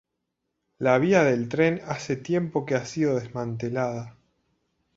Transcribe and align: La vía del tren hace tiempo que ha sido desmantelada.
La 0.79 0.97
vía 0.97 1.23
del 1.23 1.47
tren 1.47 1.79
hace 1.85 2.15
tiempo 2.15 2.65
que 2.65 2.73
ha 2.73 2.87
sido 2.87 3.19
desmantelada. 3.19 4.17